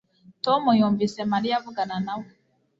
Tom 0.43 0.61
yumvise 0.79 1.19
Mariya 1.31 1.55
avugana 1.59 1.95
nawe 2.05 2.27